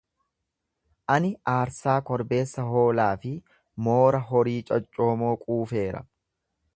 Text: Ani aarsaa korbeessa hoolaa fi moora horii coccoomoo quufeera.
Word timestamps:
Ani 1.15 1.29
aarsaa 1.51 1.97
korbeessa 2.07 2.65
hoolaa 2.71 3.11
fi 3.25 3.35
moora 3.89 4.25
horii 4.31 4.57
coccoomoo 4.73 5.33
quufeera. 5.45 6.03